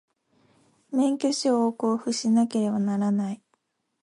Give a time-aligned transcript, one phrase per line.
[0.91, 3.41] 免許証を交付しなければならない